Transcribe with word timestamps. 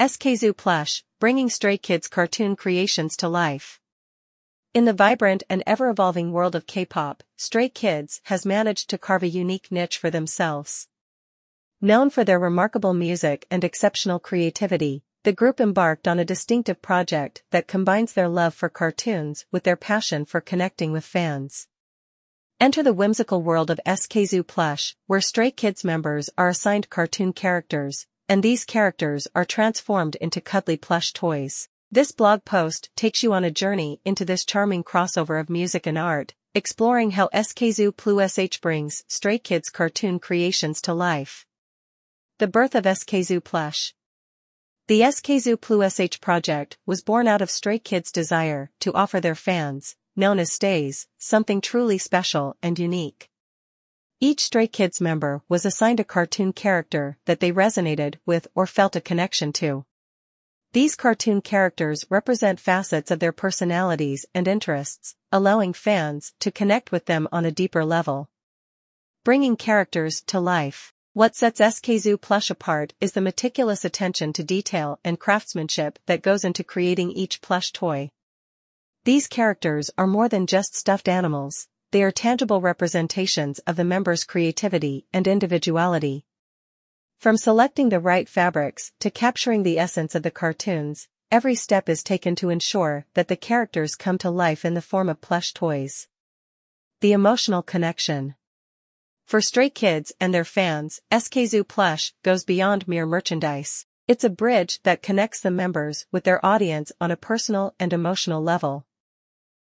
SKZoo 0.00 0.56
Plush, 0.56 1.02
bringing 1.18 1.50
Stray 1.50 1.76
Kids 1.76 2.06
cartoon 2.06 2.54
creations 2.54 3.16
to 3.16 3.28
life. 3.28 3.80
In 4.72 4.84
the 4.84 4.92
vibrant 4.92 5.42
and 5.50 5.60
ever-evolving 5.66 6.30
world 6.30 6.54
of 6.54 6.68
K-pop, 6.68 7.24
Stray 7.36 7.68
Kids 7.68 8.20
has 8.26 8.46
managed 8.46 8.90
to 8.90 8.98
carve 8.98 9.24
a 9.24 9.28
unique 9.28 9.72
niche 9.72 9.98
for 9.98 10.08
themselves. 10.08 10.86
Known 11.80 12.10
for 12.10 12.22
their 12.22 12.38
remarkable 12.38 12.94
music 12.94 13.44
and 13.50 13.64
exceptional 13.64 14.20
creativity, 14.20 15.02
the 15.24 15.32
group 15.32 15.60
embarked 15.60 16.06
on 16.06 16.20
a 16.20 16.24
distinctive 16.24 16.80
project 16.80 17.42
that 17.50 17.66
combines 17.66 18.12
their 18.12 18.28
love 18.28 18.54
for 18.54 18.68
cartoons 18.68 19.46
with 19.50 19.64
their 19.64 19.74
passion 19.74 20.24
for 20.24 20.40
connecting 20.40 20.92
with 20.92 21.04
fans. 21.04 21.66
Enter 22.60 22.84
the 22.84 22.92
whimsical 22.92 23.42
world 23.42 23.68
of 23.68 23.80
SKZoo 23.84 24.46
Plush, 24.46 24.94
where 25.08 25.20
Stray 25.20 25.50
Kids 25.50 25.82
members 25.82 26.30
are 26.38 26.48
assigned 26.48 26.88
cartoon 26.88 27.32
characters, 27.32 28.06
and 28.28 28.42
these 28.42 28.64
characters 28.64 29.26
are 29.34 29.44
transformed 29.44 30.14
into 30.16 30.40
cuddly 30.40 30.76
plush 30.76 31.12
toys. 31.12 31.68
This 31.90 32.12
blog 32.12 32.44
post 32.44 32.90
takes 32.94 33.22
you 33.22 33.32
on 33.32 33.44
a 33.44 33.50
journey 33.50 34.00
into 34.04 34.24
this 34.24 34.44
charming 34.44 34.84
crossover 34.84 35.40
of 35.40 35.48
music 35.48 35.86
and 35.86 35.96
art, 35.96 36.34
exploring 36.54 37.12
how 37.12 37.28
SKZoo 37.32 37.96
Plus 37.96 38.34
SH 38.34 38.60
brings 38.60 39.04
Stray 39.08 39.38
Kids 39.38 39.70
cartoon 39.70 40.18
creations 40.18 40.82
to 40.82 40.92
life. 40.92 41.46
The 42.38 42.46
birth 42.46 42.74
of 42.74 42.84
SKZoo 42.84 43.42
Plush 43.42 43.94
The 44.86 45.00
SKZoo 45.00 45.58
Plus 45.58 45.98
SH 45.98 46.20
project 46.20 46.76
was 46.84 47.02
born 47.02 47.26
out 47.26 47.40
of 47.40 47.50
Stray 47.50 47.78
Kids' 47.78 48.12
desire 48.12 48.70
to 48.80 48.92
offer 48.92 49.20
their 49.20 49.34
fans, 49.34 49.96
known 50.14 50.38
as 50.38 50.52
Stays, 50.52 51.06
something 51.16 51.62
truly 51.62 51.96
special 51.96 52.56
and 52.62 52.78
unique. 52.78 53.30
Each 54.20 54.42
Stray 54.42 54.66
Kids 54.66 55.00
member 55.00 55.42
was 55.48 55.64
assigned 55.64 56.00
a 56.00 56.04
cartoon 56.04 56.52
character 56.52 57.16
that 57.26 57.38
they 57.38 57.52
resonated 57.52 58.16
with 58.26 58.48
or 58.52 58.66
felt 58.66 58.96
a 58.96 59.00
connection 59.00 59.52
to. 59.54 59.84
These 60.72 60.96
cartoon 60.96 61.40
characters 61.40 62.04
represent 62.10 62.58
facets 62.58 63.12
of 63.12 63.20
their 63.20 63.30
personalities 63.30 64.26
and 64.34 64.48
interests, 64.48 65.14
allowing 65.30 65.72
fans 65.72 66.32
to 66.40 66.50
connect 66.50 66.90
with 66.90 67.06
them 67.06 67.28
on 67.30 67.44
a 67.44 67.52
deeper 67.52 67.84
level. 67.84 68.28
Bringing 69.22 69.56
characters 69.56 70.20
to 70.22 70.40
life. 70.40 70.92
What 71.12 71.36
sets 71.36 71.60
SKZoo 71.60 72.20
plush 72.20 72.50
apart 72.50 72.94
is 73.00 73.12
the 73.12 73.20
meticulous 73.20 73.84
attention 73.84 74.32
to 74.32 74.42
detail 74.42 74.98
and 75.04 75.20
craftsmanship 75.20 75.96
that 76.06 76.22
goes 76.22 76.42
into 76.42 76.64
creating 76.64 77.12
each 77.12 77.40
plush 77.40 77.70
toy. 77.70 78.10
These 79.04 79.28
characters 79.28 79.92
are 79.96 80.08
more 80.08 80.28
than 80.28 80.48
just 80.48 80.74
stuffed 80.74 81.08
animals, 81.08 81.68
they 81.90 82.02
are 82.02 82.10
tangible 82.10 82.60
representations 82.60 83.58
of 83.60 83.76
the 83.76 83.84
members' 83.84 84.24
creativity 84.24 85.06
and 85.12 85.26
individuality. 85.26 86.24
From 87.18 87.36
selecting 87.36 87.88
the 87.88 87.98
right 87.98 88.28
fabrics 88.28 88.92
to 89.00 89.10
capturing 89.10 89.62
the 89.62 89.78
essence 89.78 90.14
of 90.14 90.22
the 90.22 90.30
cartoons, 90.30 91.08
every 91.30 91.54
step 91.54 91.88
is 91.88 92.02
taken 92.02 92.36
to 92.36 92.50
ensure 92.50 93.06
that 93.14 93.28
the 93.28 93.36
characters 93.36 93.94
come 93.94 94.18
to 94.18 94.30
life 94.30 94.64
in 94.64 94.74
the 94.74 94.82
form 94.82 95.08
of 95.08 95.20
plush 95.20 95.52
toys. 95.52 96.08
The 97.00 97.12
emotional 97.12 97.62
connection. 97.62 98.34
For 99.24 99.40
Stray 99.40 99.68
Kids 99.68 100.12
and 100.20 100.32
their 100.32 100.44
fans, 100.44 101.00
SKZoo 101.10 101.68
Plush 101.68 102.14
goes 102.22 102.44
beyond 102.44 102.88
mere 102.88 103.04
merchandise. 103.04 103.84
It's 104.06 104.24
a 104.24 104.30
bridge 104.30 104.80
that 104.84 105.02
connects 105.02 105.40
the 105.40 105.50
members 105.50 106.06
with 106.10 106.24
their 106.24 106.44
audience 106.44 106.92
on 106.98 107.10
a 107.10 107.16
personal 107.16 107.74
and 107.78 107.92
emotional 107.92 108.42
level. 108.42 108.86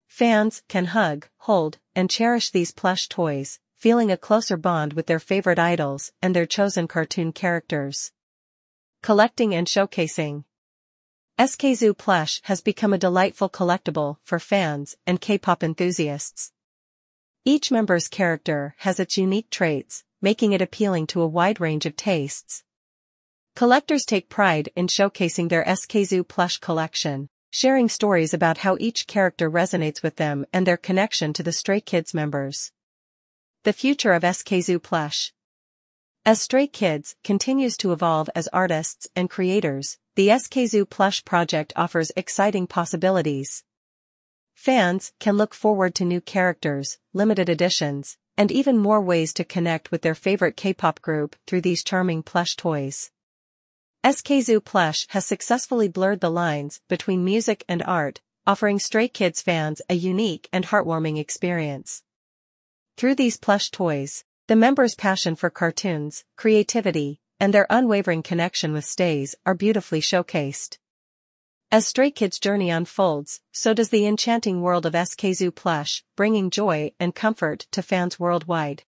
Fans 0.08 0.62
can 0.68 0.86
hug, 0.86 1.28
hold, 1.36 1.78
and 1.94 2.10
cherish 2.10 2.50
these 2.50 2.72
plush 2.72 3.08
toys, 3.08 3.60
feeling 3.76 4.10
a 4.10 4.16
closer 4.16 4.56
bond 4.56 4.94
with 4.94 5.06
their 5.06 5.20
favorite 5.20 5.58
idols 5.58 6.10
and 6.20 6.34
their 6.34 6.46
chosen 6.46 6.88
cartoon 6.88 7.30
characters. 7.30 8.10
Collecting 9.02 9.54
and 9.54 9.68
showcasing. 9.68 10.42
SKZoo 11.38 11.96
plush 11.96 12.40
has 12.44 12.60
become 12.60 12.92
a 12.92 12.98
delightful 12.98 13.48
collectible 13.48 14.16
for 14.24 14.40
fans 14.40 14.96
and 15.06 15.20
K-pop 15.20 15.62
enthusiasts. 15.62 16.50
Each 17.44 17.70
member's 17.70 18.08
character 18.08 18.74
has 18.78 18.98
its 18.98 19.16
unique 19.16 19.50
traits, 19.50 20.02
making 20.20 20.52
it 20.52 20.60
appealing 20.60 21.06
to 21.08 21.22
a 21.22 21.28
wide 21.28 21.60
range 21.60 21.86
of 21.86 21.94
tastes. 21.94 22.64
Collectors 23.54 24.04
take 24.04 24.28
pride 24.28 24.70
in 24.74 24.88
showcasing 24.88 25.48
their 25.48 25.64
SKZoo 25.64 26.26
plush 26.26 26.58
collection, 26.58 27.28
sharing 27.50 27.88
stories 27.88 28.34
about 28.34 28.58
how 28.58 28.76
each 28.78 29.06
character 29.06 29.50
resonates 29.50 30.02
with 30.02 30.16
them 30.16 30.44
and 30.52 30.66
their 30.66 30.76
connection 30.76 31.32
to 31.32 31.42
the 31.42 31.52
Stray 31.52 31.80
Kids 31.80 32.12
members. 32.12 32.72
The 33.64 33.72
future 33.72 34.12
of 34.12 34.22
SKZoo 34.22 34.82
Plush 34.82 35.32
As 36.26 36.40
Stray 36.40 36.66
Kids 36.66 37.16
continues 37.24 37.76
to 37.78 37.92
evolve 37.92 38.28
as 38.34 38.48
artists 38.48 39.08
and 39.16 39.30
creators, 39.30 39.98
the 40.14 40.28
SKZoo 40.28 40.88
Plush 40.88 41.24
project 41.24 41.72
offers 41.74 42.12
exciting 42.16 42.66
possibilities. 42.66 43.64
Fans 44.54 45.12
can 45.20 45.36
look 45.36 45.54
forward 45.54 45.94
to 45.94 46.04
new 46.04 46.20
characters, 46.20 46.98
limited 47.12 47.48
editions, 47.48 48.16
and 48.36 48.52
even 48.52 48.76
more 48.76 49.00
ways 49.00 49.32
to 49.34 49.44
connect 49.44 49.90
with 49.90 50.02
their 50.02 50.14
favorite 50.14 50.56
K-pop 50.56 51.00
group 51.00 51.34
through 51.46 51.60
these 51.62 51.82
charming 51.82 52.22
plush 52.22 52.56
toys. 52.56 53.10
SKZoo 54.04 54.64
Plush 54.64 55.06
has 55.10 55.26
successfully 55.26 55.88
blurred 55.88 56.20
the 56.20 56.30
lines 56.30 56.80
between 56.88 57.24
music 57.24 57.64
and 57.68 57.82
art, 57.82 58.20
offering 58.46 58.78
Stray 58.78 59.08
Kids 59.08 59.42
fans 59.42 59.82
a 59.90 59.94
unique 59.94 60.48
and 60.52 60.66
heartwarming 60.66 61.18
experience. 61.18 62.04
Through 62.96 63.16
these 63.16 63.36
plush 63.36 63.72
toys, 63.72 64.24
the 64.46 64.54
members' 64.54 64.94
passion 64.94 65.34
for 65.34 65.50
cartoons, 65.50 66.24
creativity, 66.36 67.20
and 67.40 67.52
their 67.52 67.66
unwavering 67.68 68.22
connection 68.22 68.72
with 68.72 68.84
stays 68.84 69.34
are 69.44 69.54
beautifully 69.54 70.00
showcased. 70.00 70.78
As 71.72 71.88
Stray 71.88 72.12
Kids' 72.12 72.38
journey 72.38 72.70
unfolds, 72.70 73.40
so 73.50 73.74
does 73.74 73.88
the 73.88 74.06
enchanting 74.06 74.62
world 74.62 74.86
of 74.86 74.92
SKZoo 74.92 75.52
Plush, 75.52 76.04
bringing 76.16 76.50
joy 76.50 76.92
and 77.00 77.16
comfort 77.16 77.66
to 77.72 77.82
fans 77.82 78.18
worldwide. 78.18 78.84